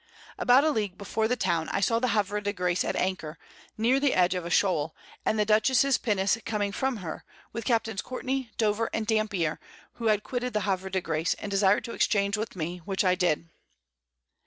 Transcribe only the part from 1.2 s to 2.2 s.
the Town I saw the